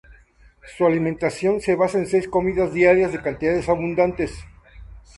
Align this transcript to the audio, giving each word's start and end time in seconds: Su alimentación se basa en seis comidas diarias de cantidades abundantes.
Su 0.75 0.87
alimentación 0.87 1.61
se 1.61 1.75
basa 1.75 1.99
en 1.99 2.07
seis 2.07 2.27
comidas 2.27 2.73
diarias 2.73 3.11
de 3.11 3.21
cantidades 3.21 3.69
abundantes. 3.69 4.33